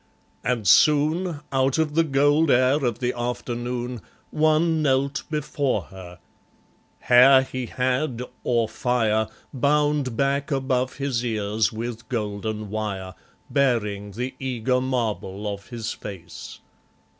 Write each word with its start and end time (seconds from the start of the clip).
And 0.43 0.67
soon, 0.67 1.41
Out 1.51 1.77
of 1.77 1.93
the 1.93 2.03
gold 2.03 2.49
air 2.49 2.83
of 2.83 2.97
the 2.97 3.13
afternoon, 3.15 4.01
One 4.31 4.81
knelt 4.81 5.21
before 5.29 5.83
her: 5.93 6.17
hair 7.01 7.43
he 7.43 7.67
had, 7.67 8.23
or 8.43 8.67
fire, 8.67 9.27
Bound 9.53 10.17
back 10.17 10.49
above 10.49 10.95
his 10.95 11.23
ears 11.23 11.71
with 11.71 12.09
golden 12.09 12.71
wire, 12.71 13.13
Baring 13.51 14.13
the 14.13 14.33
eager 14.39 14.81
marble 14.81 15.45
of 15.47 15.67
his 15.67 15.91
face. 15.93 16.61